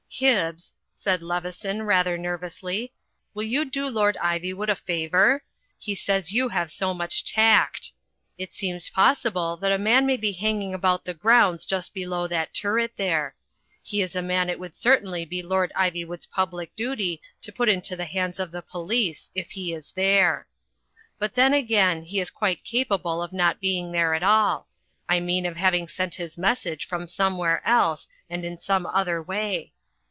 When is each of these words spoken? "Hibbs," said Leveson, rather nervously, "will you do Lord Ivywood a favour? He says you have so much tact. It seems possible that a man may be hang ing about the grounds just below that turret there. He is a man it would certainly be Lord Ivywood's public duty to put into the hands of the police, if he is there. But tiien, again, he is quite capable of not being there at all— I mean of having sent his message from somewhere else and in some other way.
"Hibbs," 0.13 0.75
said 0.91 1.23
Leveson, 1.23 1.83
rather 1.83 2.17
nervously, 2.17 2.91
"will 3.33 3.45
you 3.45 3.63
do 3.63 3.87
Lord 3.87 4.17
Ivywood 4.17 4.67
a 4.69 4.75
favour? 4.75 5.41
He 5.79 5.95
says 5.95 6.33
you 6.33 6.49
have 6.49 6.69
so 6.69 6.93
much 6.93 7.23
tact. 7.23 7.93
It 8.37 8.53
seems 8.53 8.89
possible 8.89 9.55
that 9.57 9.71
a 9.71 9.77
man 9.79 10.05
may 10.05 10.17
be 10.17 10.33
hang 10.33 10.61
ing 10.61 10.73
about 10.73 11.05
the 11.05 11.13
grounds 11.13 11.65
just 11.65 11.93
below 11.93 12.27
that 12.27 12.53
turret 12.53 12.91
there. 12.97 13.35
He 13.81 14.01
is 14.01 14.13
a 14.13 14.21
man 14.21 14.49
it 14.49 14.59
would 14.59 14.75
certainly 14.75 15.23
be 15.23 15.41
Lord 15.41 15.71
Ivywood's 15.77 16.25
public 16.25 16.75
duty 16.75 17.21
to 17.41 17.53
put 17.53 17.69
into 17.69 17.95
the 17.95 18.05
hands 18.05 18.37
of 18.37 18.51
the 18.51 18.61
police, 18.61 19.31
if 19.33 19.51
he 19.51 19.73
is 19.73 19.93
there. 19.93 20.45
But 21.19 21.35
tiien, 21.35 21.57
again, 21.57 22.03
he 22.03 22.19
is 22.19 22.29
quite 22.29 22.65
capable 22.65 23.23
of 23.23 23.31
not 23.31 23.61
being 23.61 23.93
there 23.93 24.13
at 24.13 24.23
all— 24.23 24.67
I 25.09 25.21
mean 25.21 25.45
of 25.45 25.55
having 25.55 25.87
sent 25.87 26.15
his 26.15 26.37
message 26.37 26.85
from 26.85 27.07
somewhere 27.07 27.65
else 27.65 28.09
and 28.29 28.43
in 28.43 28.57
some 28.59 28.85
other 28.85 29.21
way. 29.21 29.71